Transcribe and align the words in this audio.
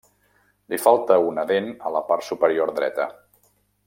Li 0.73 0.79
falta 0.85 1.17
una 1.25 1.43
dent 1.53 1.67
a 1.89 1.93
la 1.99 2.03
part 2.09 2.25
superior 2.31 2.73
dreta. 2.81 3.07